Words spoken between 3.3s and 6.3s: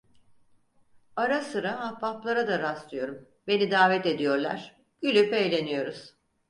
beni davet ediyorlar, gülüp eğleniyoruz.